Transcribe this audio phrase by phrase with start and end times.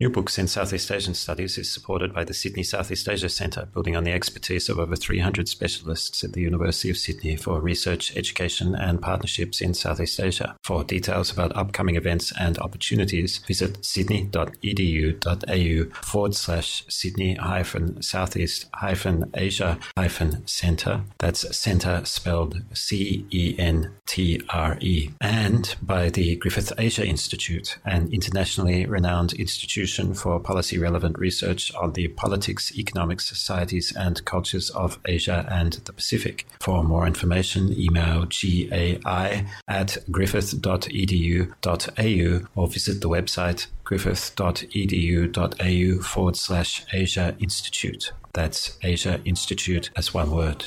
[0.00, 3.94] New Books in Southeast Asian Studies is supported by the Sydney Southeast Asia Centre, building
[3.94, 8.74] on the expertise of over 300 specialists at the University of Sydney for research, education,
[8.74, 10.56] and partnerships in Southeast Asia.
[10.64, 19.30] For details about upcoming events and opportunities, visit sydney.edu.au forward slash Sydney hyphen Southeast hyphen
[19.34, 21.02] Asia hyphen Centre.
[21.20, 25.10] That's Centre spelled C E N T R E.
[25.20, 31.70] And by the Griffith Asia Institute, an internationally renowned institution institution for policy relevant research
[31.74, 36.46] on the politics, economics, societies, and cultures of Asia and the Pacific.
[36.60, 47.36] For more information, email gai at griffith.edu.au or visit the website griffith.edu.au forward slash Asia
[47.38, 48.12] Institute.
[48.32, 50.64] That's Asia Institute as one word.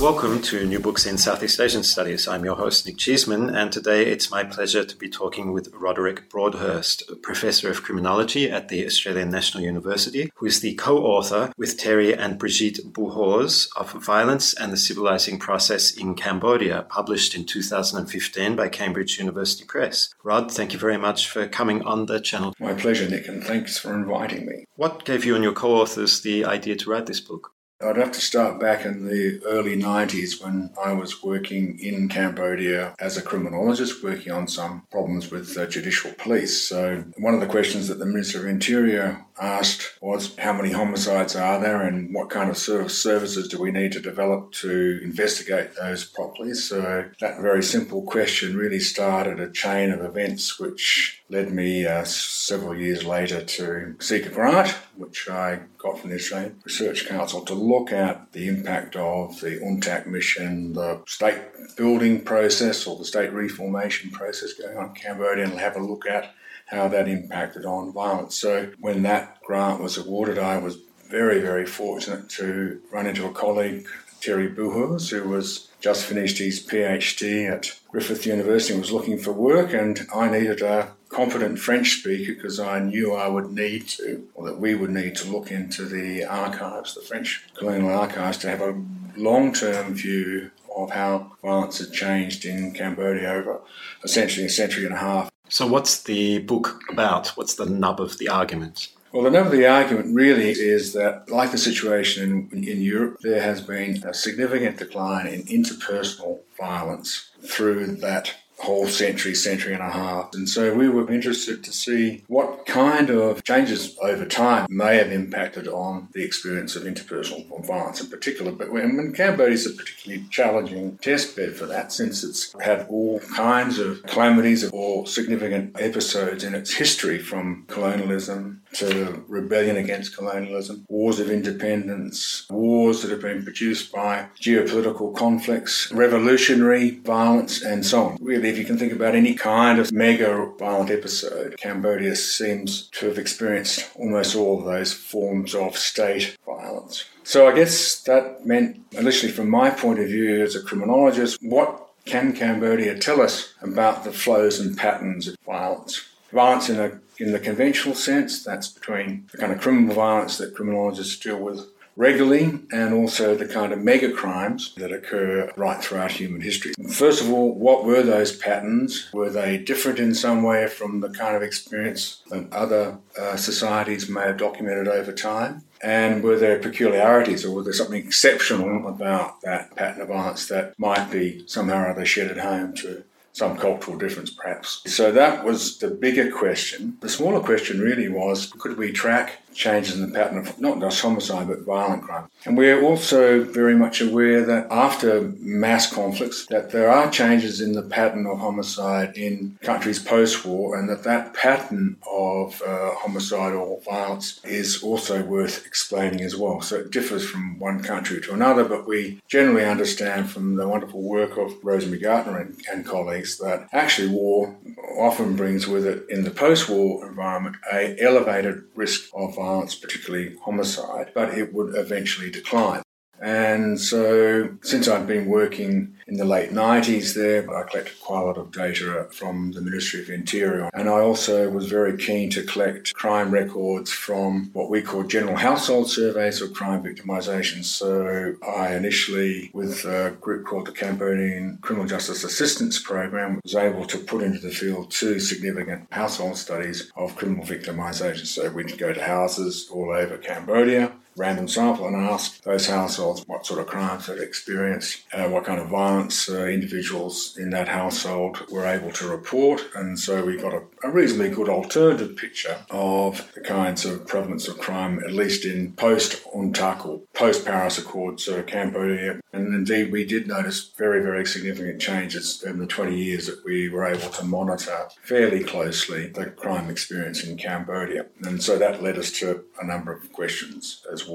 [0.00, 2.26] Welcome to New Books in Southeast Asian Studies.
[2.26, 6.28] I'm your host, Nick Cheesman, and today it's my pleasure to be talking with Roderic
[6.28, 11.80] Broadhurst, Professor of Criminology at the Australian National University, who is the co author with
[11.80, 18.56] Thierry and Brigette Bouhours of Violence and the Civilizing Process in Cambodia, published in 2015
[18.56, 20.12] by Cambridge University Press.
[20.24, 22.54] Rod, thank you very much for coming on the channel.
[22.58, 24.64] My pleasure, Nick, and thanks for inviting me.
[24.74, 27.52] What gave you and your co authors the idea to write this book?
[27.82, 32.94] I'd have to start back in the early 90s when I was working in Cambodia
[32.98, 36.60] as a criminologist, working on some problems with uh, judicial police.
[36.60, 41.34] So, one of the questions that the Minister of Interior asked was how many homicides
[41.34, 46.04] are there and what kind of services do we need to develop to investigate those
[46.04, 46.54] properly.
[46.54, 52.04] So, that very simple question really started a chain of events which led me uh,
[52.04, 57.40] several years later to seek a grant, which I got from the Australian Research Council
[57.42, 61.38] to look at the impact of the UNTAC mission, the state
[61.76, 66.06] building process or the state reformation process going on in Cambodia, and have a look
[66.06, 66.34] at
[66.70, 68.36] how that impacted on violence.
[68.36, 73.32] So when that grant was awarded, I was very, very fortunate to run into a
[73.32, 73.86] colleague,
[74.20, 79.32] Thierry Bouhours, who was just finished his PhD at Griffith University and was looking for
[79.32, 84.28] work, and I needed a competent French speaker because I knew I would need to,
[84.34, 88.50] or that we would need to look into the archives, the French colonial archives, to
[88.50, 88.80] have a
[89.16, 93.60] long term view of how violence had changed in Cambodia over
[94.04, 95.30] essentially a century and a half.
[95.50, 97.28] So, what's the book about?
[97.36, 98.88] What's the nub of the argument?
[99.12, 103.18] Well, the nub of the argument really is that, like the situation in, in Europe,
[103.22, 109.82] there has been a significant decline in interpersonal violence through that whole century, century and
[109.82, 110.34] a half.
[110.34, 115.10] And so we were interested to see what kind of changes over time may have
[115.10, 118.52] impacted on the experience of interpersonal violence in particular.
[118.52, 123.20] But when Cambodia is a particularly challenging test bed for that, since it's had all
[123.20, 130.84] kinds of calamities or significant episodes in its history from colonialism to rebellion against colonialism,
[130.88, 138.04] wars of independence, wars that have been produced by geopolitical conflicts, revolutionary violence, and so
[138.04, 138.18] on.
[138.20, 143.06] Really if you can think about any kind of mega violent episode, Cambodia seems to
[143.06, 147.04] have experienced almost all of those forms of state violence.
[147.22, 151.88] So I guess that meant, initially from my point of view as a criminologist, what
[152.06, 156.09] can Cambodia tell us about the flows and patterns of violence?
[156.32, 160.54] Violence in, a, in the conventional sense, that's between the kind of criminal violence that
[160.54, 166.12] criminologists deal with regularly and also the kind of mega crimes that occur right throughout
[166.12, 166.72] human history.
[166.90, 169.10] First of all, what were those patterns?
[169.12, 174.08] Were they different in some way from the kind of experience that other uh, societies
[174.08, 175.62] may have documented over time?
[175.82, 180.78] And were there peculiarities or was there something exceptional about that pattern of violence that
[180.78, 184.82] might be somehow or other at home to some cultural difference perhaps.
[184.86, 186.96] So that was the bigger question.
[187.00, 191.00] The smaller question really was could we track changes in the pattern of not just
[191.00, 192.28] homicide but violent crime.
[192.44, 197.72] And we're also very much aware that after mass conflicts that there are changes in
[197.72, 202.94] the pattern of homicide in countries post-war and that that pattern of uh,
[203.30, 206.60] or violence is also worth explaining as well.
[206.60, 211.02] So it differs from one country to another, but we generally understand from the wonderful
[211.02, 214.56] work of Rosemary Gartner and, and colleagues that actually war
[214.98, 221.12] often brings with it in the post-war environment a elevated risk of violence, particularly homicide,
[221.14, 222.82] but it would eventually decline.
[223.20, 228.24] And so, since I'd been working in the late 90s there, I collected quite a
[228.24, 230.70] lot of data from the Ministry of Interior.
[230.72, 235.36] And I also was very keen to collect crime records from what we call general
[235.36, 237.62] household surveys or crime victimisation.
[237.62, 243.84] So, I initially, with a group called the Cambodian Criminal Justice Assistance Program, was able
[243.84, 248.26] to put into the field two significant household studies of criminal victimisation.
[248.26, 253.44] So, we'd go to houses all over Cambodia random sample and ask those households what
[253.44, 258.38] sort of crimes they'd experienced, uh, what kind of violence uh, individuals in that household
[258.50, 259.60] were able to report.
[259.74, 264.48] And so we got a, a, reasonably good alternative picture of the kinds of prevalence
[264.48, 269.20] of crime, at least in post UNTAC or post Paris Accords uh, Cambodia.
[269.34, 273.68] And indeed, we did notice very, very significant changes in the 20 years that we
[273.68, 278.06] were able to monitor fairly closely the crime experience in Cambodia.
[278.22, 281.09] And so that led us to a number of questions as well.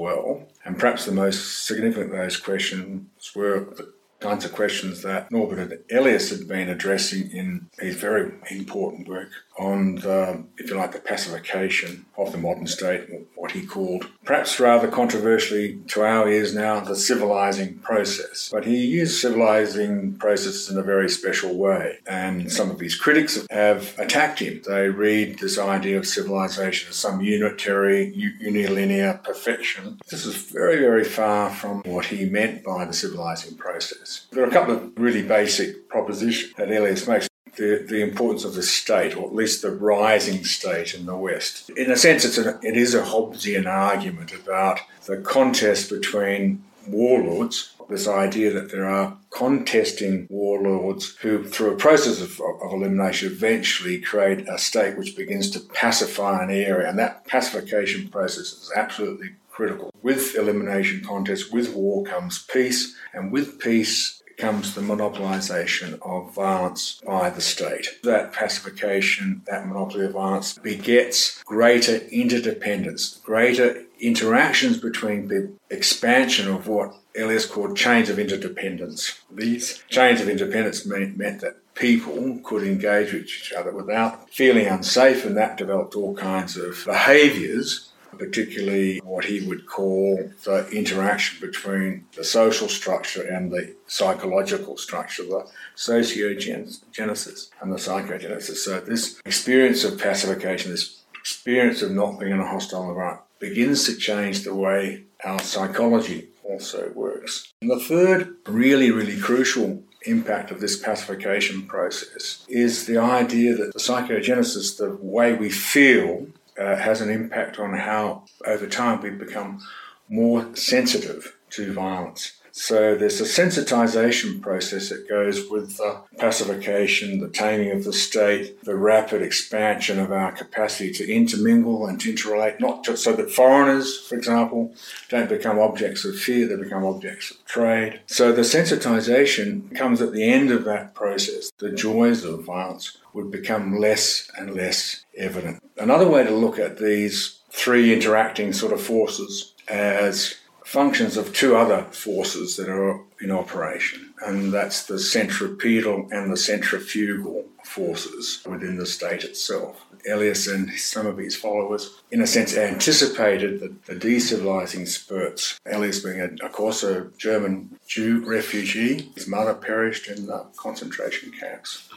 [0.64, 5.84] And perhaps the most significant of those questions were the kinds of questions that Norbert
[5.90, 10.98] Elias had been addressing in his very important work on the, if you like, the
[10.98, 16.80] pacification of the modern state, what he called, perhaps rather controversially to our ears now,
[16.80, 18.50] the civilizing process.
[18.52, 23.46] But he used civilizing processes in a very special way, and some of his critics
[23.50, 24.62] have attacked him.
[24.66, 28.12] They read this idea of civilization as some unitary,
[28.42, 29.98] unilinear perfection.
[30.10, 34.26] This is very, very far from what he meant by the civilizing process.
[34.32, 38.54] There are a couple of really basic propositions that Elias makes the, the importance of
[38.54, 41.70] the state, or at least the rising state in the West.
[41.70, 47.72] In a sense, it's a, it is a Hobbesian argument about the contest between warlords,
[47.88, 54.00] this idea that there are contesting warlords who, through a process of, of, elimination, eventually
[54.00, 56.88] create a state which begins to pacify an area.
[56.88, 59.90] And that pacification process is absolutely critical.
[60.02, 67.00] With elimination contests, with war comes peace, and with peace comes the monopolisation of violence
[67.06, 67.98] by the state.
[68.02, 76.68] That pacification, that monopoly of violence begets greater interdependence, greater interactions between the expansion of
[76.68, 79.20] what Elias called chains of interdependence.
[79.30, 84.66] These chains of interdependence meant, meant that people could engage with each other without feeling
[84.66, 91.40] unsafe, and that developed all kinds of behaviours particularly what he would call the interaction
[91.40, 95.46] between the social structure and the psychological structure, the
[95.76, 98.56] sociogenesis and the psychogenesis.
[98.56, 103.84] So, this experience of pacification, this experience of not being in a hostile environment, begins
[103.86, 107.52] to change the way our psychology also works.
[107.60, 113.72] And the third really, really crucial impact of this pacification process is the idea that
[113.72, 116.26] the psychogenesis, the way we feel,
[116.58, 119.60] uh, has an impact on how, over time, we become
[120.08, 122.32] more sensitive to violence.
[122.58, 128.64] So there's a sensitization process that goes with the pacification, the taming of the state,
[128.64, 133.30] the rapid expansion of our capacity to intermingle and to interrelate, not just so that
[133.30, 134.74] foreigners, for example,
[135.10, 138.00] don't become objects of fear, they become objects of trade.
[138.06, 141.52] So the sensitization comes at the end of that process.
[141.58, 145.62] The joys of violence would become less and less evident.
[145.76, 150.36] Another way to look at these three interacting sort of forces as
[150.76, 156.36] functions of two other forces that are in operation, and that's the centripetal and the
[156.36, 159.82] centrifugal forces within the state itself.
[160.06, 165.58] Elias and some of his followers, in a sense, anticipated the, the decivilizing spurts.
[165.64, 171.32] Elias being, a, of course, a German Jew refugee, his mother perished in the concentration
[171.32, 171.88] camps.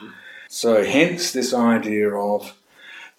[0.47, 2.55] So, hence this idea of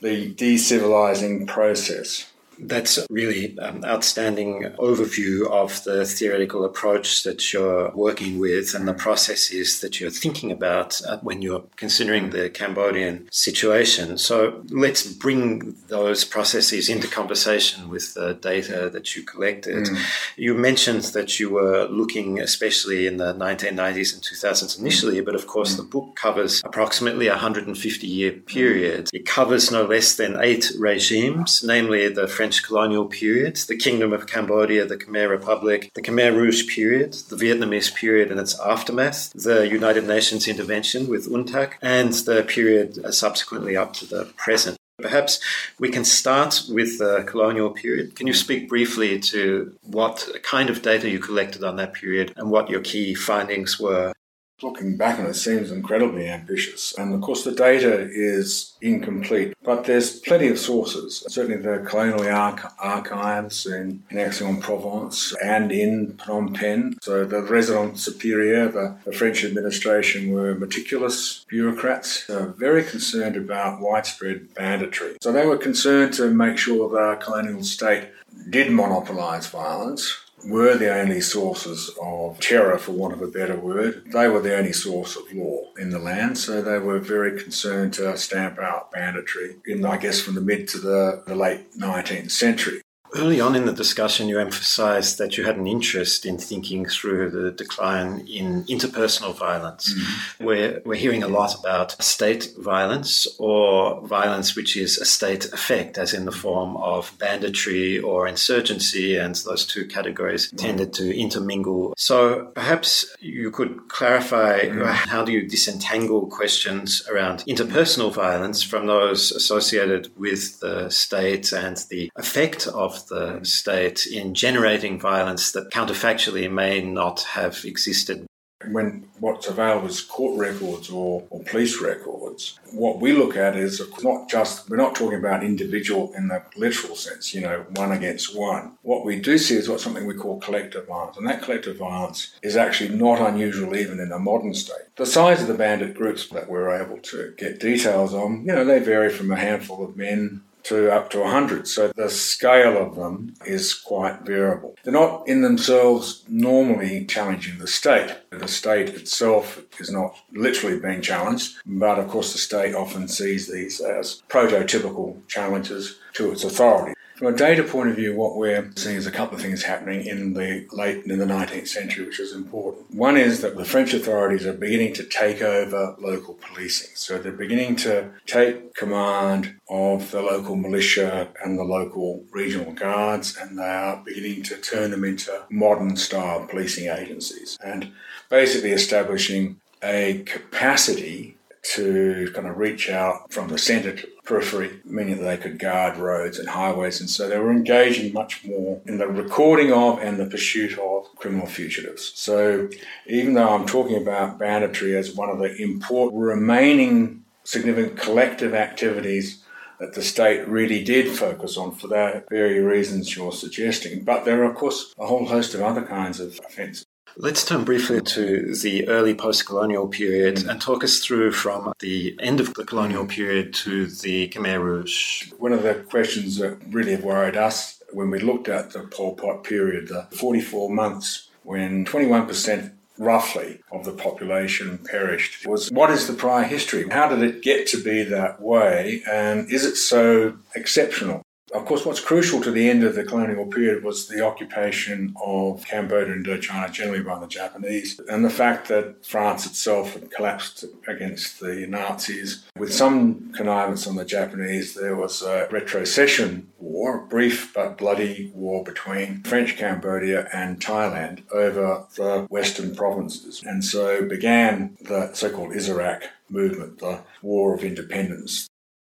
[0.00, 2.29] the decivilizing process.
[2.60, 8.94] That's really an outstanding overview of the theoretical approach that you're working with and the
[8.94, 14.18] processes that you're thinking about uh, when you're considering the Cambodian situation.
[14.18, 19.86] So let's bring those processes into conversation with the data that you collected.
[19.86, 19.98] Mm.
[20.36, 25.46] You mentioned that you were looking especially in the 1990s and 2000s initially, but of
[25.46, 25.78] course mm.
[25.78, 29.08] the book covers approximately a 150 year period.
[29.12, 34.12] It covers no less than eight regimes, namely the French French colonial period, the Kingdom
[34.12, 39.32] of Cambodia, the Khmer Republic, the Khmer Rouge period, the Vietnamese period and its aftermath,
[39.34, 44.76] the United Nations intervention with UNTAC, and the period subsequently up to the present.
[45.00, 45.38] Perhaps
[45.78, 48.16] we can start with the colonial period.
[48.16, 52.50] Can you speak briefly to what kind of data you collected on that period and
[52.50, 54.12] what your key findings were?
[54.62, 56.94] Looking back on it, seems incredibly ambitious.
[56.98, 61.24] And of course, the data is incomplete, but there's plenty of sources.
[61.28, 66.98] Certainly, the colonial arch- archives in, in Aix-en-Provence and in Phnom Penh.
[67.02, 73.80] So, the resident superior, the, the French administration were meticulous bureaucrats, uh, very concerned about
[73.80, 75.16] widespread banditry.
[75.20, 78.08] So, they were concerned to make sure the colonial state
[78.48, 84.10] did monopolize violence were the only sources of terror, for want of a better word.
[84.12, 87.94] They were the only source of law in the land, so they were very concerned
[87.94, 92.30] to stamp out banditry in, I guess, from the mid to the, the late 19th
[92.30, 92.82] century.
[93.14, 97.30] Early on in the discussion, you emphasized that you had an interest in thinking through
[97.30, 99.92] the decline in interpersonal violence.
[99.92, 100.44] Mm-hmm.
[100.44, 105.98] We're, we're hearing a lot about state violence or violence which is a state effect,
[105.98, 111.94] as in the form of banditry or insurgency, and those two categories tended to intermingle.
[111.96, 114.82] So perhaps you could clarify mm-hmm.
[114.84, 121.76] how do you disentangle questions around interpersonal violence from those associated with the state and
[121.90, 128.26] the effect of the state in generating violence that counterfactually may not have existed.
[128.66, 133.80] When what's available is court records or, or police records, what we look at is
[134.02, 138.36] not just, we're not talking about individual in the literal sense, you know, one against
[138.36, 138.76] one.
[138.82, 142.36] What we do see is what something we call collective violence, and that collective violence
[142.42, 144.94] is actually not unusual even in a modern state.
[144.96, 148.66] The size of the bandit groups that we're able to get details on, you know,
[148.66, 151.66] they vary from a handful of men to up to 100.
[151.66, 154.76] So the scale of them is quite variable.
[154.82, 158.16] They're not in themselves normally challenging the state.
[158.30, 163.50] The state itself is not literally being challenged, but of course the state often sees
[163.50, 166.94] these as prototypical challenges to its authority.
[167.20, 170.06] From a data point of view, what we're seeing is a couple of things happening
[170.06, 172.94] in the late in the 19th century, which is important.
[172.94, 176.92] One is that the French authorities are beginning to take over local policing.
[176.94, 183.36] So they're beginning to take command of the local militia and the local regional guards,
[183.36, 187.92] and they are beginning to turn them into modern style policing agencies and
[188.30, 194.80] basically establishing a capacity to kind of reach out from the centre to the periphery,
[194.84, 197.00] meaning that they could guard roads and highways.
[197.00, 201.06] And so they were engaging much more in the recording of and the pursuit of
[201.16, 202.12] criminal fugitives.
[202.14, 202.68] So
[203.06, 209.42] even though I'm talking about banditry as one of the important remaining significant collective activities
[209.80, 214.04] that the state really did focus on for the very reasons you're suggesting.
[214.04, 216.84] But there are, of course, a whole host of other kinds of offences.
[217.16, 220.48] Let's turn briefly to the early post colonial period mm.
[220.48, 225.32] and talk us through from the end of the colonial period to the Khmer Rouge.
[225.38, 229.44] One of the questions that really worried us when we looked at the Pol Pot
[229.44, 236.12] period, the 44 months when 21% roughly of the population perished was what is the
[236.12, 236.88] prior history?
[236.90, 239.02] How did it get to be that way?
[239.10, 241.22] And is it so exceptional?
[241.52, 245.64] Of course, what's crucial to the end of the colonial period was the occupation of
[245.64, 250.64] Cambodia and Indochina generally by the Japanese, and the fact that France itself had collapsed
[250.86, 252.44] against the Nazis.
[252.56, 258.30] With some connivance on the Japanese, there was a retrocession war, a brief but bloody
[258.32, 263.42] war between French Cambodia and Thailand over the western provinces.
[263.44, 268.46] And so began the so called Issarak movement, the War of Independence.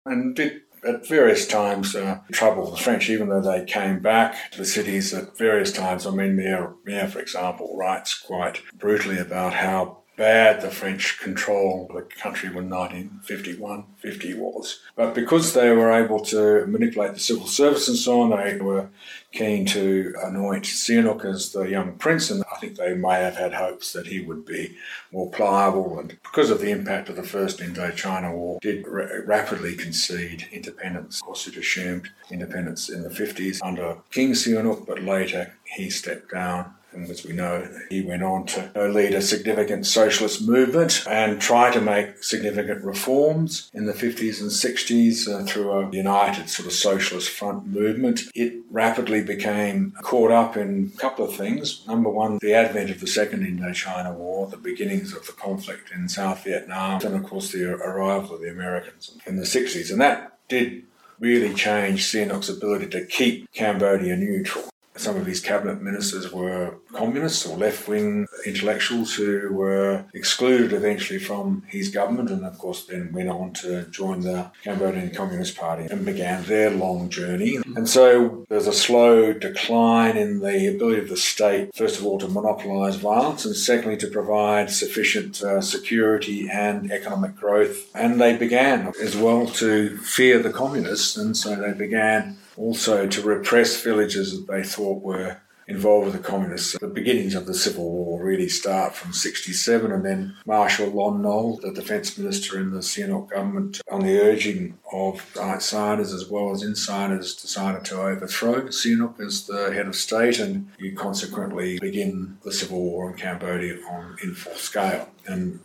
[0.05, 4.57] And it at various times uh, trouble the French, even though they came back to
[4.57, 6.05] the cities at various times.
[6.05, 11.91] I mean, Meyer, Meyer, for example, writes quite brutally about how bad the French controlled
[11.95, 14.81] the country when 1951 50 was.
[14.97, 18.89] But because they were able to manipulate the civil service and so on, they were
[19.31, 23.53] keen to anoint Sihanouk as the young prince, and I think they may have had
[23.53, 24.75] hopes that he would be
[25.13, 25.97] more pliable.
[25.99, 31.21] And because of the impact of the First Indochina War, did ra- rapidly concede independence.
[31.21, 36.31] Of course, it assumed independence in the 50s under King Sihanouk, but later he stepped
[36.31, 41.39] down and as we know, he went on to lead a significant socialist movement and
[41.39, 46.67] try to make significant reforms in the 50s and 60s uh, through a united sort
[46.67, 48.21] of socialist front movement.
[48.33, 51.85] It rapidly became caught up in a couple of things.
[51.87, 56.09] Number one, the advent of the Second Indochina War, the beginnings of the conflict in
[56.09, 59.91] South Vietnam, and of course the arrival of the Americans in the 60s.
[59.91, 60.83] And that did
[61.19, 64.69] really change Sihanouk's ability to keep Cambodia neutral
[64.99, 71.19] some of his cabinet ministers were communists or left wing intellectuals who were excluded eventually
[71.19, 75.87] from his government and, of course, then went on to join the Cambodian Communist Party
[75.89, 77.57] and began their long journey.
[77.75, 82.17] And so there's a slow decline in the ability of the state, first of all,
[82.19, 87.89] to monopolise violence and secondly, to provide sufficient uh, security and economic growth.
[87.95, 93.21] And they began as well to fear the communists, and so they began also to
[93.21, 95.37] repress villages that they thought were
[95.69, 96.77] involved with the communists.
[96.79, 101.57] The beginnings of the Civil War really start from 67 and then Marshal Lon Nol,
[101.57, 106.63] the defence minister in the Sihanouk government, on the urging of outsiders as well as
[106.63, 112.51] insiders, decided to overthrow Sihanouk as the head of state and you consequently begin the
[112.51, 115.07] Civil War in Cambodia on in full scale.
[115.27, 115.59] And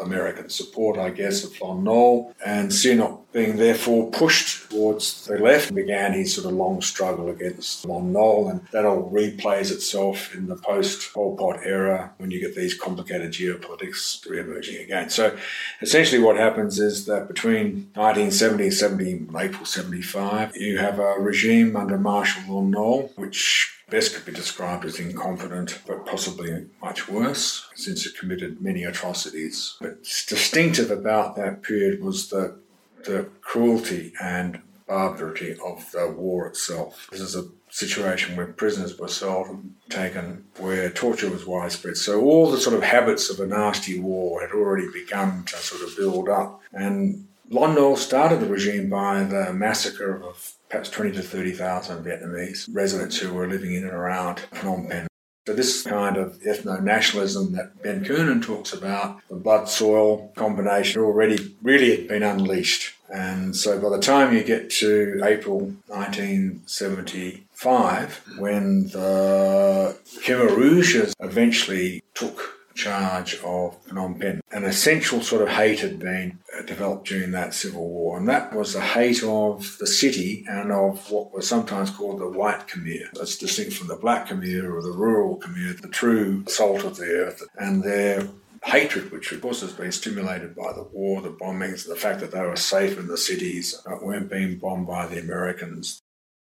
[0.00, 5.74] American support, I guess, of Lon Nol, and Sihanouk being therefore pushed towards the left
[5.74, 10.48] began his sort of long struggle against Lon Nol, and that all replays itself in
[10.48, 15.10] the post Pol Pot era when you get these complicated geopolitics re-emerging again.
[15.10, 15.36] So
[15.82, 21.76] essentially what happens is that between 1970 and 70, April 75, you have a regime
[21.76, 27.68] under Marshal Lon Nol, which best could be described as incompetent, but possibly much worse,
[27.74, 29.76] since it committed many atrocities.
[29.80, 32.58] But distinctive about that period was the,
[33.04, 37.08] the cruelty and barbarity of the war itself.
[37.10, 39.08] This is a situation where prisoners were
[39.48, 41.96] and taken, where torture was widespread.
[41.96, 45.82] So all the sort of habits of a nasty war had already begun to sort
[45.82, 46.60] of build up.
[46.72, 52.68] And Lon Nol started the regime by the massacre of perhaps 20 to 30,000 Vietnamese
[52.72, 55.06] residents who were living in and around Phnom Penh.
[55.46, 61.94] So this kind of ethno-nationalism that Ben Kiernan talks about, the blood-soil combination already really
[61.94, 62.94] had been unleashed.
[63.14, 69.94] And so by the time you get to April 1975, when the
[70.24, 74.40] Khmer Rouge eventually took charge of Phnom Penh.
[74.52, 78.54] An essential sort of hate had been uh, developed during that civil war, and that
[78.54, 83.10] was the hate of the city and of what was sometimes called the white Khmer.
[83.14, 87.06] That's distinct from the black Khmer or the rural Khmer, the true salt of the
[87.06, 88.28] earth, and their
[88.64, 92.32] hatred, which of course has been stimulated by the war, the bombings, the fact that
[92.32, 96.02] they were safe in the cities, weren't being bombed by the Americans.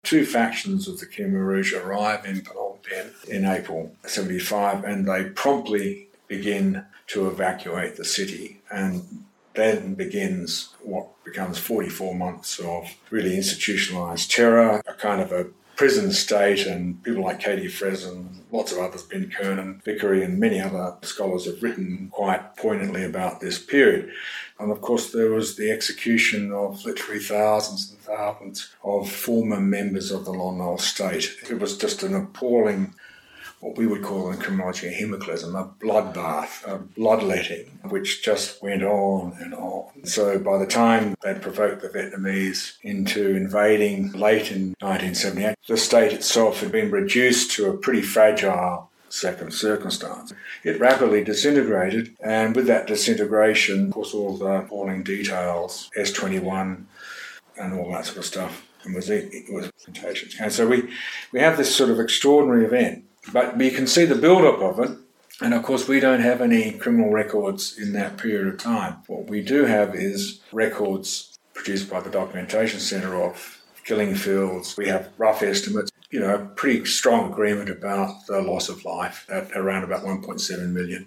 [0.02, 5.24] Two factions of the Khmer Rouge arrive in Phnom Penh in April 75 and they
[5.24, 8.62] promptly begin to evacuate the city.
[8.70, 15.46] And then begins what becomes 44 months of really institutionalized terror, a kind of a
[15.76, 20.60] prison state, and people like Katie Frieson, lots of others, Ben Kiernan, Vickery, and many
[20.60, 24.10] other scholars have written quite poignantly about this period.
[24.58, 30.10] And of course, there was the execution of literally thousands and thousands of former members
[30.10, 31.30] of the Lon Nol state.
[31.50, 32.94] It was just an appalling
[33.66, 38.84] what we would call in criminology a hemoclysm, a bloodbath, a bloodletting, which just went
[38.84, 40.04] on and on.
[40.04, 46.12] So by the time they'd provoked the Vietnamese into invading late in 1978, the state
[46.12, 50.32] itself had been reduced to a pretty fragile second circumstance.
[50.62, 56.84] It rapidly disintegrated, and with that disintegration, of course, all the appalling details, S21
[57.58, 60.38] and all that sort of stuff, and was it, it was contagious.
[60.38, 60.88] And so we,
[61.32, 64.98] we have this sort of extraordinary event but we can see the build-up of it.
[65.40, 68.98] And of course, we don't have any criminal records in that period of time.
[69.06, 74.76] What we do have is records produced by the Documentation Centre of killing fields.
[74.76, 79.52] We have rough estimates, you know, pretty strong agreement about the loss of life at
[79.52, 81.06] around about 1.7 million.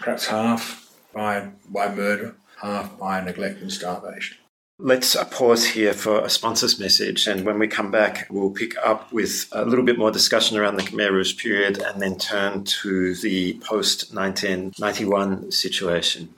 [0.00, 4.36] Perhaps half by, by murder, half by neglect and starvation.
[4.84, 8.76] Let's uh, pause here for a sponsor's message, and when we come back, we'll pick
[8.78, 12.64] up with a little bit more discussion around the Khmer Rouge period and then turn
[12.64, 16.34] to the post 1991 situation.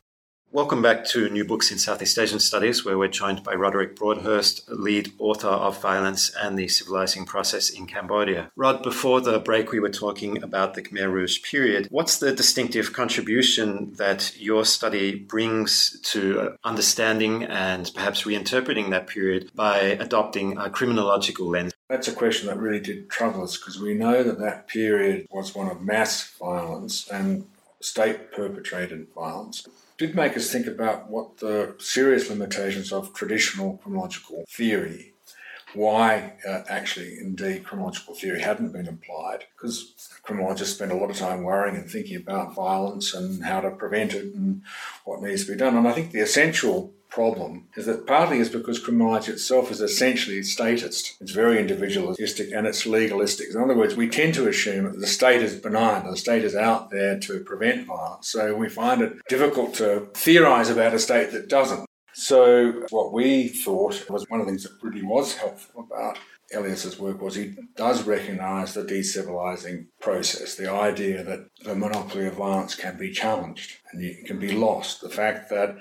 [0.51, 4.67] Welcome back to New Books in Southeast Asian Studies, where we're joined by Roderic Broadhurst,
[4.71, 8.51] lead author of Violence and the Civilizing Process in Cambodia.
[8.57, 11.89] Rod, before the break, we were talking about the Khmer Rouge period.
[11.91, 19.07] What's the distinctive contribution that your study brings to uh, understanding and perhaps reinterpreting that
[19.07, 21.75] period by adopting a criminological lens?
[21.91, 25.55] That's a question that really did trouble us because we know that that period was
[25.55, 27.47] one of mass violence and
[27.83, 29.69] state perpetrated violence.
[29.99, 35.15] Did make us think about what the serious limitations of traditional criminological theory
[35.75, 41.17] why uh, actually indeed criminological theory hadn't been applied because criminologists spend a lot of
[41.17, 44.63] time worrying and thinking about violence and how to prevent it and
[45.05, 45.77] what needs to be done.
[45.77, 50.42] And i think the essential problem is that partly is because criminology itself is essentially
[50.42, 51.16] statist.
[51.21, 53.49] It's very individualistic and it's legalistic.
[53.51, 56.55] In other words, we tend to assume that the state is benign, the state is
[56.55, 58.29] out there to prevent violence.
[58.29, 61.87] So we find it difficult to theorize about a state that doesn't.
[62.14, 66.18] So what we thought was one of the things that really was helpful about
[66.53, 72.35] Elias's work was he does recognise the decivilising process, the idea that the monopoly of
[72.35, 75.03] violence can be challenged and it can be lost.
[75.03, 75.77] The fact that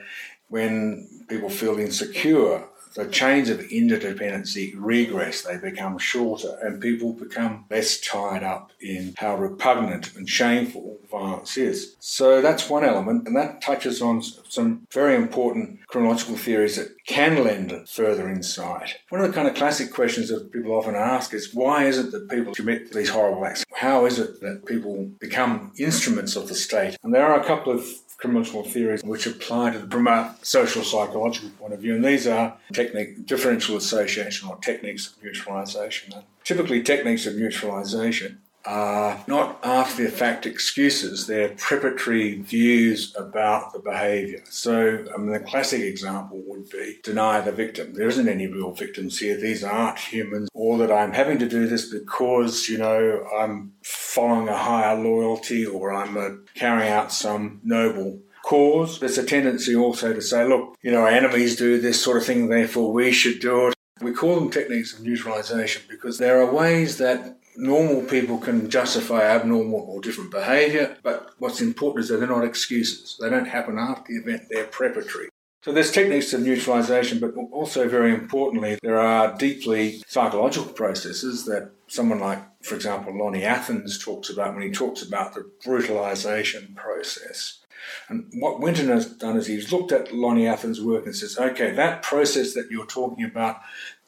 [0.50, 2.64] when people feel insecure,
[2.96, 9.14] the chains of interdependency regress, they become shorter, and people become less tied up in
[9.18, 11.96] how repugnant and shameful violence is.
[12.00, 17.44] So that's one element, and that touches on some very important criminological theories that can
[17.44, 18.96] lend further insight.
[19.10, 22.12] One of the kind of classic questions that people often ask is why is it
[22.12, 23.64] that people commit these horrible acts?
[23.76, 26.98] How is it that people become instruments of the state?
[27.04, 27.86] And there are a couple of
[28.18, 32.28] criminal theories which apply to the, from a social psychological point of view, and these
[32.28, 36.14] are technique differential association or techniques of neutralization.
[36.14, 43.74] And typically, techniques of neutralization are not after the fact excuses, they're preparatory views about
[43.74, 44.44] the behaviour.
[44.50, 47.94] So, I mean, the classic example would be deny the victim.
[47.94, 51.68] There isn't any real victims here, these aren't humans, or that I'm having to do
[51.68, 57.62] this because, you know, I'm following a higher loyalty or I'm uh, carrying out some
[57.64, 59.00] noble cause.
[59.00, 62.26] There's a tendency also to say, look, you know, our enemies do this sort of
[62.26, 63.74] thing, therefore we should do it.
[64.02, 69.24] We call them techniques of neutralization because there are ways that normal people can justify
[69.24, 73.18] abnormal or different behaviour, but what's important is that they're not excuses.
[73.20, 75.30] They don't happen after the event, they're preparatory.
[75.64, 81.72] So there's techniques of neutralization, but also very importantly, there are deeply psychological processes that
[81.88, 87.60] someone like, for example, Lonnie Athens talks about when he talks about the brutalization process.
[88.08, 91.72] And what Winton has done is he's looked at Lonnie Athens' work and says, okay,
[91.72, 93.58] that process that you're talking about,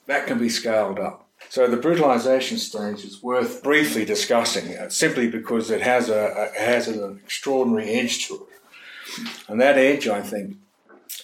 [0.06, 1.29] that can be scaled up.
[1.50, 6.60] So the brutalisation stage is worth briefly discussing, uh, simply because it has a, a
[6.60, 10.58] has an extraordinary edge to it, and that edge, I think,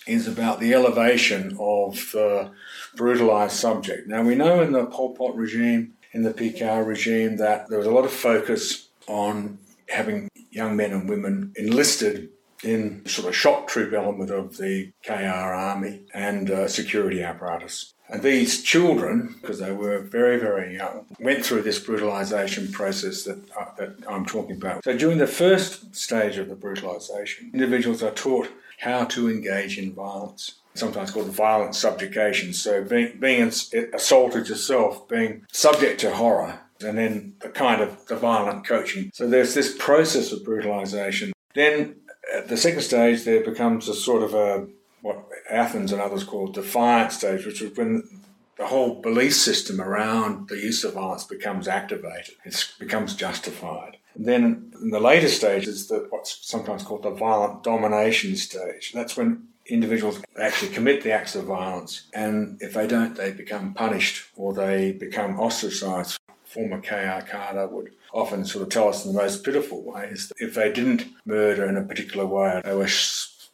[0.07, 2.51] is about the elevation of the
[2.95, 4.07] brutalized subject.
[4.07, 7.87] Now we know in the Pol Pot regime, in the PKR regime, that there was
[7.87, 9.59] a lot of focus on
[9.89, 12.29] having young men and women enlisted
[12.63, 17.94] in sort of shock troop element of the KR army and uh, security apparatus.
[18.09, 23.39] And these children, because they were very, very young, went through this brutalisation process that,
[23.59, 24.83] uh, that I'm talking about.
[24.83, 29.93] So during the first stage of the brutalisation, individuals are taught how to engage in
[29.93, 32.53] violence sometimes called violent subjugation.
[32.53, 33.51] So being, being
[33.93, 39.09] assaulted yourself, being subject to horror, and then the kind of the violent coaching.
[39.13, 41.31] So there's this process of brutalization.
[41.53, 41.95] Then
[42.33, 44.67] at the second stage, there becomes a sort of a
[45.05, 48.09] what Athens and others call defiant stage, which is when
[48.57, 52.33] the whole belief system around the use of violence becomes activated.
[52.43, 53.97] It becomes justified.
[54.15, 58.93] And then in the later stage is the, what's sometimes called the violent domination stage.
[58.93, 63.75] That's when individuals actually commit the acts of violence, and if they don't, they become
[63.75, 66.17] punished or they become ostracized.
[66.45, 70.43] Former KR cadre would often sort of tell us in the most pitiful ways that
[70.43, 72.87] if they didn't murder in a particular way, they were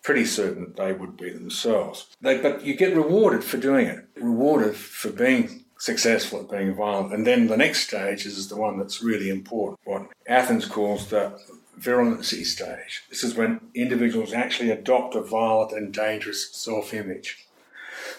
[0.04, 2.08] pretty certain that they would be themselves.
[2.22, 7.14] They, but you get rewarded for doing it, rewarded for being successful at being violent.
[7.14, 11.40] And then the next stage is the one that's really important, what Athens calls the
[11.80, 13.04] virulency stage.
[13.10, 17.48] This is when individuals actually adopt a violent and dangerous self image.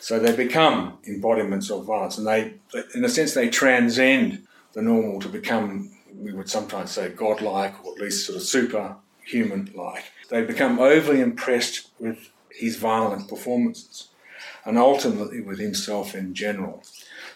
[0.00, 2.54] So they become embodiments of violence and they,
[2.94, 7.94] in a sense, they transcend the normal to become, we would sometimes say, godlike or
[7.94, 14.08] at least sort of superhuman like they become overly impressed with his violent performances
[14.64, 16.82] and ultimately with himself in general.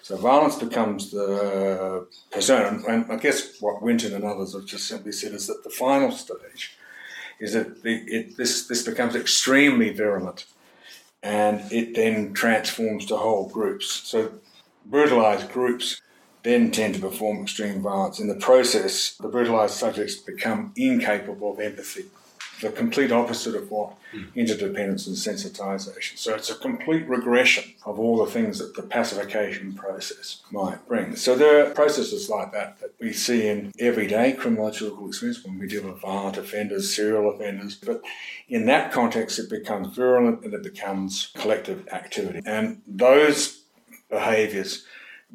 [0.01, 5.13] So violence becomes the persona, and I guess what Winton and others have just simply
[5.13, 6.79] said is that the final stage
[7.39, 10.47] is that the, it, this, this becomes extremely virulent
[11.23, 13.87] and it then transforms to whole groups.
[14.09, 14.31] So
[14.87, 16.01] brutalized groups
[16.45, 18.21] then tend to perform extreme violence.
[18.21, 22.07] In the process, the brutalized subjects become incapable of empathy
[22.61, 24.35] the complete opposite of what mm.
[24.35, 26.17] interdependence and sensitization.
[26.17, 31.17] So it's a complete regression of all the things that the pacification process might bring.
[31.17, 35.67] So there are processes like that that we see in everyday criminological experience when we
[35.67, 37.75] deal with violent offenders, serial offenders.
[37.75, 38.03] But
[38.49, 42.41] in that context, it becomes virulent and it becomes collective activity.
[42.47, 43.65] And those
[44.09, 44.85] behaviors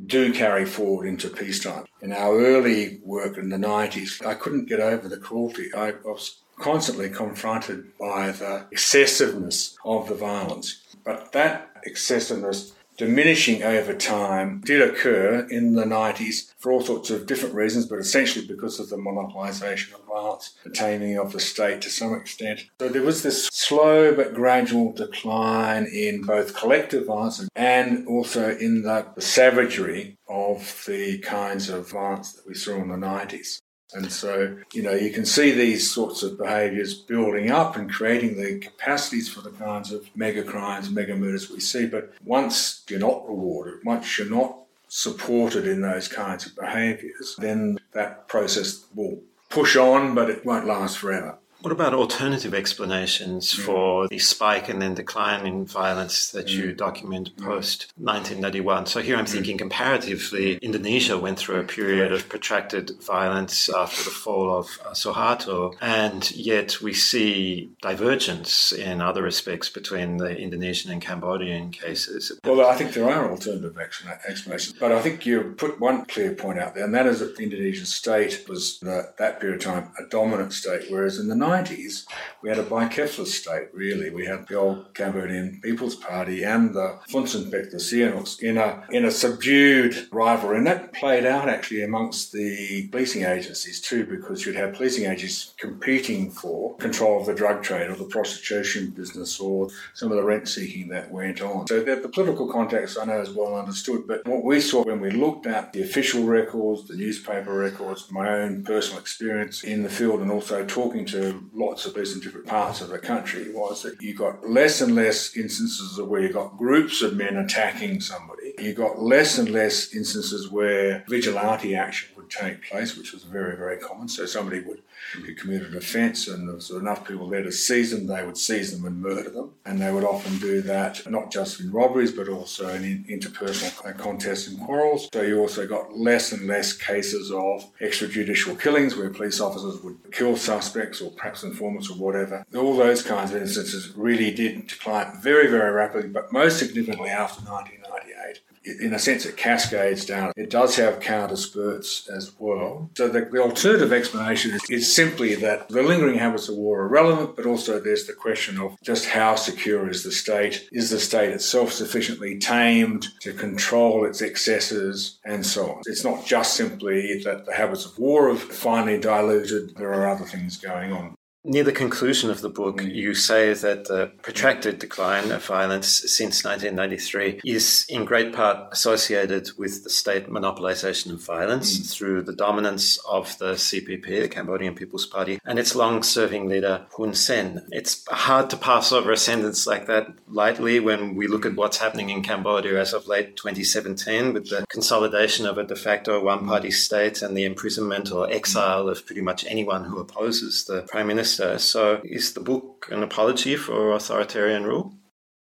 [0.05, 1.85] do carry forward into peacetime.
[2.01, 5.69] In our early work in the 90s, I couldn't get over the cruelty.
[5.75, 10.81] I was constantly confronted by the excessiveness of the violence.
[11.03, 17.25] But that excessiveness diminishing over time did occur in the 90s for all sorts of
[17.25, 21.81] different reasons, but essentially because of the monopolisation of violence, the taming of the state
[21.81, 22.61] to some extent.
[22.79, 28.83] So there was this slow but gradual decline in both collective violence and also in
[28.83, 33.61] the, savagery of the kinds of violence that we saw in the 90s.
[33.93, 38.41] And so, you know, you can see these sorts of behaviours building up and creating
[38.41, 41.85] the capacities for the kinds of mega crimes, mega murders we see.
[41.85, 47.79] But once you're not rewarded, once you're not supported in those kinds of behaviours, then
[47.93, 51.37] that process will push on, but it won't last forever.
[51.61, 53.59] What about alternative explanations mm.
[53.59, 56.53] for the spike and then decline in violence that mm.
[56.53, 57.45] you document mm.
[57.45, 58.87] post 1991?
[58.87, 59.29] So here I'm mm.
[59.29, 64.89] thinking comparatively, Indonesia went through a period of protracted violence after the fall of uh,
[64.91, 72.31] Suharto, and yet we see divergence in other respects between the Indonesian and Cambodian cases.
[72.43, 76.57] Well, I think there are alternative explanations, but I think you put one clear point
[76.57, 79.91] out there, and that is that the Indonesian state was, the, that period of time,
[79.99, 82.05] a dominant state, whereas in the 90s,
[82.41, 84.09] we had a bicephalous state, really.
[84.09, 89.05] We had the old Cambodian People's Party and the Funcinpec, the Sihanouk, in a, in
[89.05, 90.57] a subdued rivalry.
[90.57, 95.53] And that played out actually amongst the policing agencies too, because you'd have policing agencies
[95.57, 100.23] competing for control of the drug trade or the prostitution business or some of the
[100.23, 101.67] rent seeking that went on.
[101.67, 105.11] So the political context I know is well understood, but what we saw when we
[105.11, 110.21] looked at the official records, the newspaper records, my own personal experience in the field,
[110.21, 114.01] and also talking to lots of these in different parts of the country was that
[114.01, 118.53] you got less and less instances of where you got groups of men attacking somebody.
[118.59, 123.55] You got less and less instances where vigilante action would take place, which was very,
[123.57, 124.07] very common.
[124.07, 124.81] So somebody would
[125.13, 128.37] who committed an offence and there was enough people there to seize them, they would
[128.37, 129.51] seize them and murder them.
[129.65, 134.47] And they would often do that not just in robberies but also in interpersonal contests
[134.47, 135.09] and quarrels.
[135.13, 139.97] So you also got less and less cases of extrajudicial killings where police officers would
[140.11, 142.45] kill suspects or perhaps informants or whatever.
[142.55, 147.41] All those kinds of instances really did decline very, very rapidly, but most significantly after
[147.41, 150.31] 1998 in a sense, it cascades down.
[150.35, 152.91] It does have counter spurts as well.
[152.95, 156.87] So the, the alternative explanation is, is, simply that the lingering habits of war are
[156.87, 160.67] relevant, but also there's the question of just how secure is the state?
[160.71, 165.81] Is the state itself sufficiently tamed to control its excesses and so on?
[165.85, 169.75] It's not just simply that the habits of war have finally diluted.
[169.75, 171.15] There are other things going on.
[171.43, 176.45] Near the conclusion of the book, you say that the protracted decline of violence since
[176.45, 181.91] 1993 is in great part associated with the state monopolization of violence mm.
[181.91, 186.85] through the dominance of the CPP, the Cambodian People's Party, and its long serving leader,
[186.95, 187.65] Hun Sen.
[187.71, 191.77] It's hard to pass over a sentence like that lightly when we look at what's
[191.77, 196.45] happening in Cambodia as of late 2017 with the consolidation of a de facto one
[196.45, 201.07] party state and the imprisonment or exile of pretty much anyone who opposes the prime
[201.07, 201.59] minister minister.
[201.59, 204.93] So is the book an apology for authoritarian rule?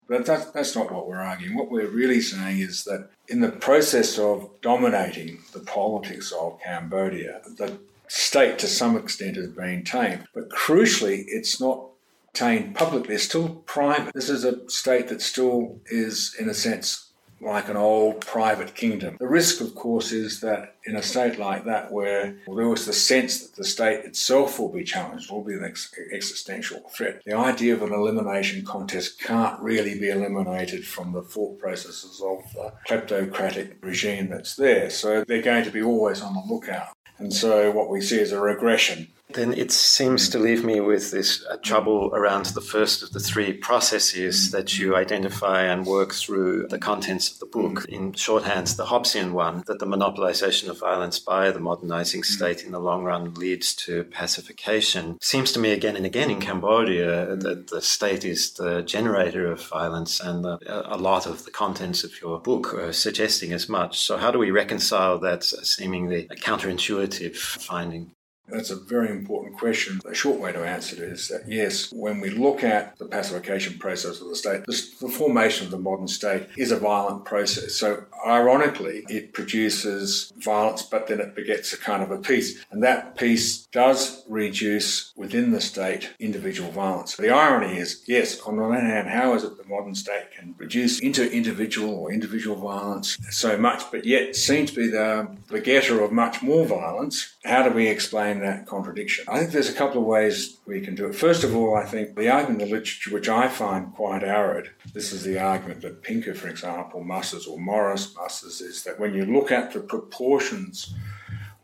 [0.08, 1.58] But that's not what we're arguing.
[1.58, 7.42] What we're really saying is that in the process of dominating the politics of Cambodia,
[7.58, 10.28] the state to some extent has been tamed.
[10.34, 11.90] But crucially, it's not
[12.34, 14.14] tamed publicly, it's still private.
[14.14, 17.05] This is a state that still is, in a sense,
[17.42, 19.18] like an old private kingdom.
[19.20, 22.94] The risk, of course, is that in a state like that, where there was the
[22.94, 27.36] sense that the state itself will be challenged, will be an ex- existential threat, the
[27.36, 32.72] idea of an elimination contest can't really be eliminated from the thought processes of the
[32.88, 34.90] kleptocratic regime that's there.
[34.90, 36.90] So they're going to be always on the lookout.
[37.18, 40.32] And so what we see is a regression then it seems mm.
[40.34, 44.52] to leave me with this uh, trouble around the first of the three processes mm.
[44.52, 47.82] that you identify and work through the contents of the book.
[47.82, 47.86] Mm.
[47.90, 52.72] In shorthand, the Hobbesian one, that the monopolization of violence by the modernizing state in
[52.72, 55.18] the long run leads to pacification.
[55.22, 59.68] Seems to me again and again in Cambodia that the state is the generator of
[59.68, 63.68] violence, and the, uh, a lot of the contents of your book are suggesting as
[63.68, 64.00] much.
[64.00, 68.12] So, how do we reconcile that uh, seemingly counterintuitive finding?
[68.48, 70.00] That's a very important question.
[70.06, 73.80] A short way to answer it is that yes, when we look at the pacification
[73.80, 77.74] process of the state, the formation of the modern state is a violent process.
[77.74, 82.64] So, ironically, it produces violence, but then it begets a kind of a peace.
[82.72, 87.16] And that peace does reduce within the state individual violence.
[87.16, 90.54] The irony is yes, on the one hand, how is it the modern state can
[90.58, 96.04] reduce into individual or individual violence so much, but yet seem to be the begetter
[96.04, 97.36] of much more violence?
[97.44, 99.26] How do we explain that contradiction?
[99.28, 101.16] I think there's a couple of ways we can do it.
[101.16, 104.70] First of all, I think the argument in the literature, which I find quite arid,
[104.94, 109.14] this is the argument that Pinker, for example, musses or Morris musses, is that when
[109.14, 110.94] you look at the proportions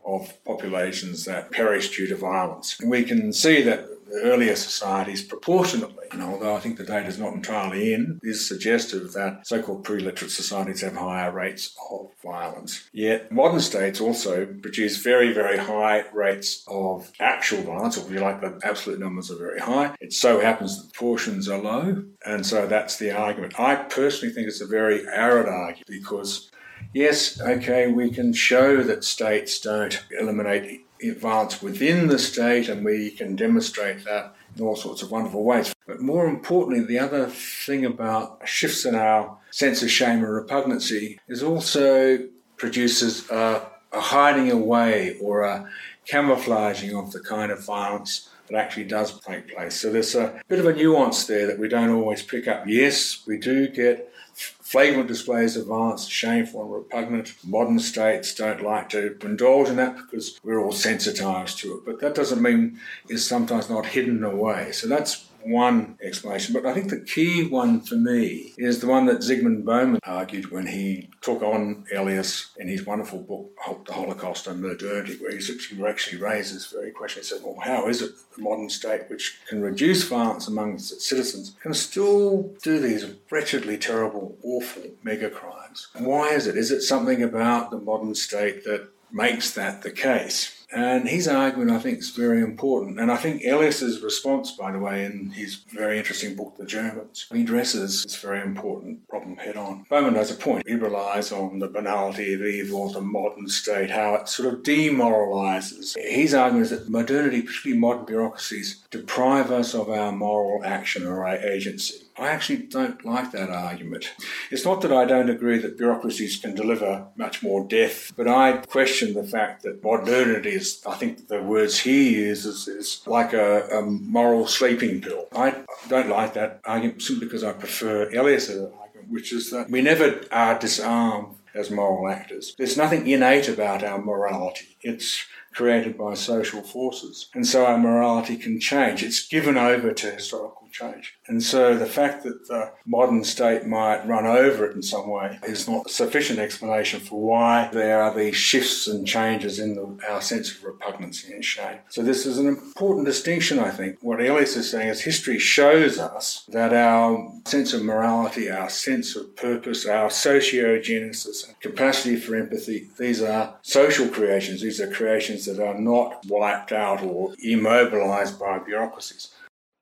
[0.04, 3.86] of populations that perish due to violence, we can see that
[4.22, 9.12] earlier societies proportionately, and although I think the data is not entirely in, is suggestive
[9.12, 12.88] that so-called pre-literate societies have higher rates of violence.
[12.92, 18.20] Yet modern states also produce very, very high rates of actual violence, or if you
[18.20, 19.94] like, the absolute numbers are very high.
[20.00, 23.58] It so happens that the proportions are low, and so that's the argument.
[23.58, 26.50] I personally think it's a very arid argument because
[26.92, 33.10] yes, okay, we can show that states don't eliminate violence within the state, and we
[33.10, 35.74] can demonstrate that in all sorts of wonderful ways.
[35.86, 41.18] But more importantly, the other thing about shifts in our sense of shame or repugnancy
[41.28, 42.18] is also
[42.56, 45.68] produces a, a hiding away or a
[46.06, 49.74] camouflaging of the kind of violence that actually does take place.
[49.80, 52.64] So there's a bit of a nuance there that we don't always pick up.
[52.66, 57.34] Yes, we do get flagrant displays of violence, shameful and repugnant.
[57.46, 61.84] Modern states don't like to indulge in that because we're all sensitized to it.
[61.84, 64.72] But that doesn't mean it's sometimes not hidden away.
[64.72, 69.06] So that's one explanation, but I think the key one for me is the one
[69.06, 73.50] that Zygmunt Bauman argued when he took on Elias in his wonderful book,
[73.86, 75.38] The Holocaust and Modernity, where he
[75.86, 77.22] actually raises very question.
[77.22, 81.08] He said, well, how is it the modern state, which can reduce violence among its
[81.08, 85.88] citizens, can still do these wretchedly terrible, awful mega crimes?
[85.98, 86.56] Why is it?
[86.56, 90.61] Is it something about the modern state that makes that the case?
[90.74, 92.98] And his argument, I think, is very important.
[92.98, 97.26] And I think Elias's response, by the way, in his very interesting book, The Germans,
[97.32, 99.84] he addresses this very important problem head on.
[99.90, 100.66] Bauman has a point.
[100.66, 105.94] He relies on the banality of evil, the modern state, how it sort of demoralizes.
[105.98, 111.26] His argument is that modernity, particularly modern bureaucracies, deprive us of our moral action or
[111.26, 112.06] our agency.
[112.18, 114.12] I actually don't like that argument.
[114.50, 118.58] It's not that I don't agree that bureaucracies can deliver much more death, but I
[118.58, 123.68] question the fact that modernity is, I think the words he uses is like a,
[123.68, 125.26] a moral sleeping pill.
[125.32, 129.80] I don't like that argument simply because I prefer Elias's argument, which is that we
[129.80, 132.54] never are disarmed as moral actors.
[132.56, 134.76] There's nothing innate about our morality.
[134.80, 137.28] It's created by social forces.
[137.34, 139.02] And so our morality can change.
[139.02, 141.14] It's given over to historical change.
[141.26, 145.38] And so the fact that the modern state might run over it in some way
[145.46, 149.98] is not a sufficient explanation for why there are these shifts and changes in the,
[150.08, 151.78] our sense of repugnancy and shame.
[151.88, 153.98] So this is an important distinction, I think.
[154.00, 159.14] What Elias is saying is history shows us that our sense of morality, our sense
[159.16, 164.60] of purpose, our sociogenesis, capacity for empathy, these are social creations.
[164.60, 169.32] These are creations that are not wiped out or immobilized by bureaucracies.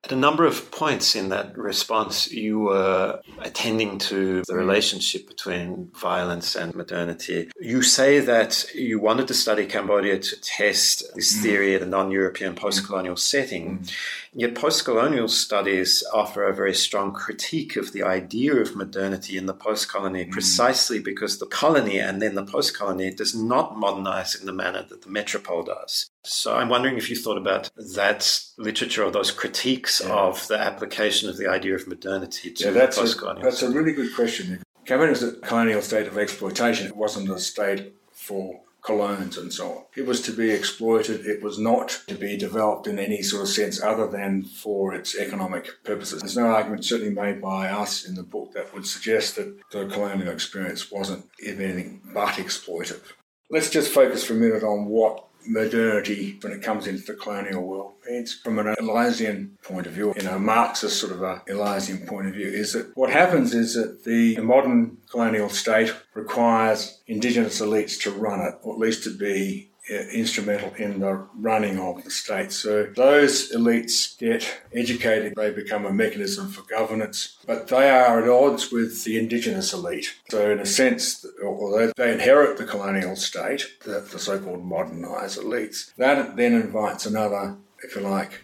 [0.03, 5.91] At a number of points in that response, you were attending to the relationship between
[5.93, 7.51] violence and modernity.
[7.59, 11.43] You say that you wanted to study Cambodia to test this mm.
[11.43, 13.85] theory at a non European post colonial setting.
[14.33, 19.45] Yet post colonial studies offer a very strong critique of the idea of modernity in
[19.45, 20.31] the post colony mm.
[20.31, 24.85] precisely because the colony and then the post colony does not modernize in the manner
[24.87, 26.09] that the metropole does.
[26.23, 30.13] So I'm wondering if you thought about that literature or those critiques yeah.
[30.13, 33.43] of the application of the idea of modernity to yeah, that's post colonial.
[33.43, 34.63] That's a really good question.
[34.85, 36.87] Cambodia was a colonial state of exploitation.
[36.87, 39.83] It wasn't a state for colons and so on.
[39.95, 41.25] It was to be exploited.
[41.25, 45.17] It was not to be developed in any sort of sense other than for its
[45.17, 46.21] economic purposes.
[46.21, 49.85] There's no argument certainly made by us in the book that would suggest that the
[49.85, 53.13] colonial experience wasn't, if anything, but exploitive.
[53.49, 57.65] Let's just focus for a minute on what modernity when it comes into the colonial
[57.65, 57.93] world.
[58.09, 62.27] Means from an Eliasian point of view, you know, Marxist sort of a Eliasian point
[62.27, 67.99] of view, is that what happens is that the modern colonial state requires indigenous elites
[68.01, 72.51] to run it, or at least to be instrumental in the running of the state.
[72.51, 78.29] So those elites get educated, they become a mechanism for governance, but they are at
[78.29, 80.13] odds with the indigenous elite.
[80.29, 85.93] So, in a sense, although they inherit the colonial state, the, so called modernised elites,
[85.95, 88.41] that then invites another, if you like,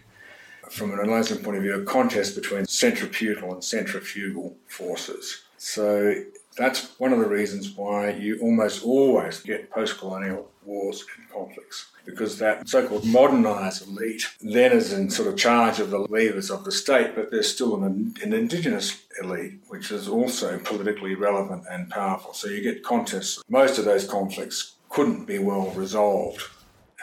[0.69, 5.43] from an enlightenment point of view, a contest between centripetal and centrifugal forces.
[5.58, 6.13] So
[6.58, 11.88] that's one of the reasons why you almost always get post colonial wars and conflicts,
[12.06, 16.52] because that so called modernised elite then is in sort of charge of the levers
[16.52, 21.63] of the state, but there's still an, an indigenous elite, which is also politically relevant
[21.71, 22.33] and powerful.
[22.33, 23.42] So you get contests.
[23.50, 26.44] Most of those conflicts couldn't be well resolved,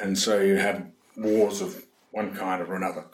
[0.01, 0.87] and so you have
[1.17, 3.07] wars of one kind or another.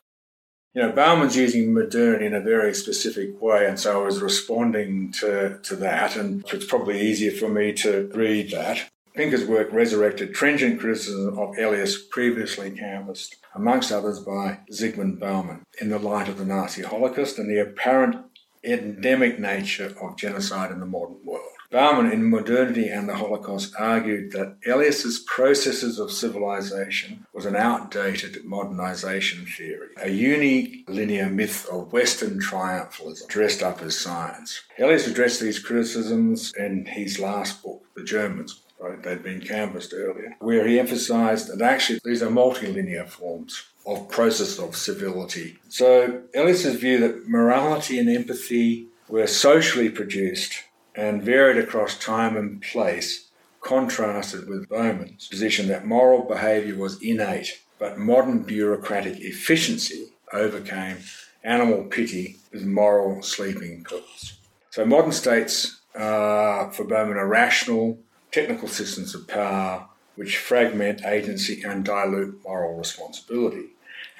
[0.74, 5.10] You know, Bauman's using modernity in a very specific way, and so I was responding
[5.12, 8.88] to, to that, and it's probably easier for me to read that.
[9.14, 15.88] Pinker's work resurrected trenchant criticism of Elias previously canvassed, amongst others by Zygmunt Bauman, in
[15.88, 18.16] the light of the Nazi Holocaust and the apparent
[18.62, 21.46] endemic nature of genocide in the modern world.
[21.70, 28.44] Bauman, in Modernity and the Holocaust, argued that Elias's processes of civilization was an outdated
[28.44, 34.62] modernization theory, a unilinear myth of Western triumphalism dressed up as science.
[34.80, 40.36] Elias addressed these criticisms in his last book, The Germans, right, they'd been canvassed earlier,
[40.40, 45.58] where he emphasized that actually these are multilinear forms of process of civility.
[45.68, 50.54] So Elias's view that morality and empathy were socially produced
[50.94, 53.28] and varied across time and place,
[53.60, 60.98] contrasted with Bauman's position that moral behaviour was innate, but modern bureaucratic efficiency overcame
[61.42, 64.34] animal pity with moral sleeping pills.
[64.70, 67.98] So modern states are, for Bauman, are rational,
[68.32, 73.70] technical systems of power which fragment agency and dilute moral responsibility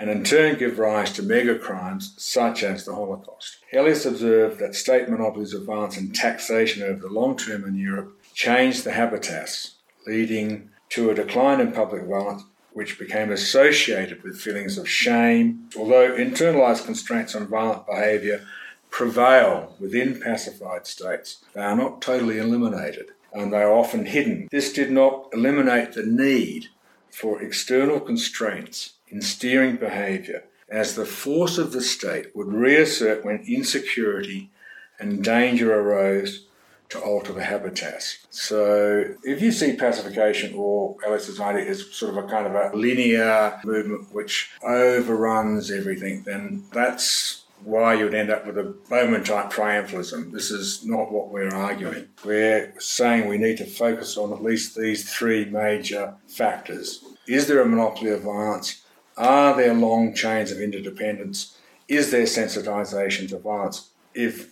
[0.00, 3.58] and in turn give rise to mega crimes such as the Holocaust.
[3.72, 8.18] Elias observed that state monopolies of violence and taxation over the long term in Europe
[8.32, 9.74] changed the habitus,
[10.06, 12.42] leading to a decline in public violence
[12.72, 15.68] which became associated with feelings of shame.
[15.76, 18.46] Although internalized constraints on violent behavior
[18.90, 24.48] prevail within pacified states, they are not totally eliminated and they are often hidden.
[24.50, 26.68] This did not eliminate the need
[27.10, 33.44] for external constraints in steering behaviour as the force of the state would reassert when
[33.46, 34.50] insecurity
[34.98, 36.46] and danger arose
[36.90, 38.18] to alter the habitus.
[38.30, 42.76] So if you see pacification or Elias's idea as sort of a kind of a
[42.76, 49.50] linear movement which overruns everything, then that's why you'd end up with a Bauman type
[49.50, 50.32] triumphalism.
[50.32, 52.08] This is not what we're arguing.
[52.24, 57.04] We're saying we need to focus on at least these three major factors.
[57.26, 58.82] Is there a monopoly of violence?
[59.16, 61.58] Are there long chains of interdependence?
[61.88, 63.90] Is there sensitization to violence?
[64.14, 64.50] If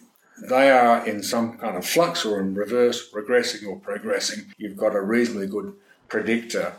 [0.48, 4.94] they are in some kind of flux or in reverse, regressing or progressing, you've got
[4.94, 5.74] a reasonably good
[6.08, 6.74] predictor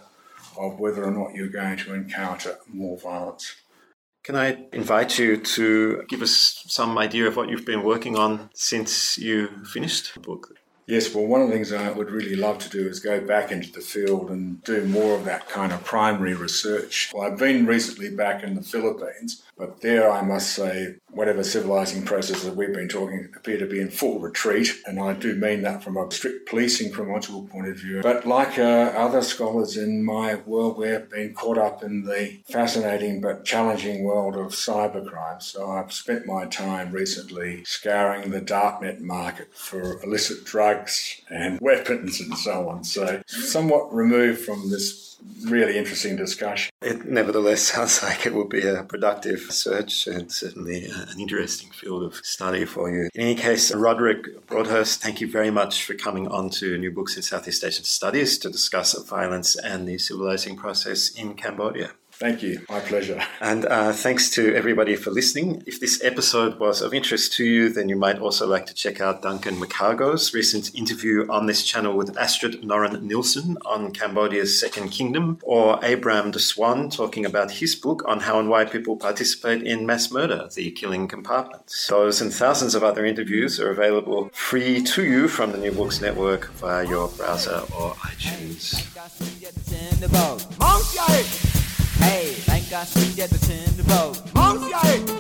[0.57, 3.55] of whether or not you're going to encounter more violence.
[4.23, 8.49] Can I invite you to give us some idea of what you've been working on
[8.53, 10.55] since you finished the book?
[10.87, 13.51] Yes, well, one of the things I would really love to do is go back
[13.51, 17.11] into the field and do more of that kind of primary research.
[17.13, 22.03] Well, I've been recently back in the Philippines, but there I must say, whatever civilizing
[22.03, 25.63] processes that we've been talking appear to be in full retreat, and I do mean
[25.63, 28.01] that from a strict policing criminological point of view.
[28.01, 33.19] But like uh, other scholars in my world, we've been caught up in the fascinating
[33.19, 35.41] but challenging world of cybercrime.
[35.41, 42.21] So I've spent my time recently scouring the darknet market for illicit drugs and weapons
[42.21, 42.85] and so on.
[42.85, 45.08] So somewhat removed from this
[45.45, 46.71] really interesting discussion.
[46.81, 51.71] It nevertheless sounds like it will be a productive search and certainly uh, an interesting
[51.71, 53.09] field of study for you.
[53.13, 57.15] In any case, Roderic Broadhurst, thank you very much for coming on to New Books
[57.15, 61.91] in Southeast Asian Studies to discuss violence and the civilizing process in Cambodia.
[62.19, 62.59] Thank you.
[62.67, 63.21] My pleasure.
[63.39, 65.63] And uh, thanks to everybody for listening.
[65.65, 68.99] If this episode was of interest to you, then you might also like to check
[68.99, 74.89] out Duncan McCargo's recent interview on this channel with Astrid Noren Nilsson on Cambodia's Second
[74.89, 79.63] Kingdom, or Abraham de Swaan talking about his book on how and why people participate
[79.63, 81.87] in mass murder, The Killing Compartments.
[81.87, 86.01] Those and thousands of other interviews are available free to you from the New Books
[86.01, 88.75] Network via your browser or iTunes.
[91.99, 94.21] Hey, thank God swing get the tin boat.
[94.35, 95.18] Move your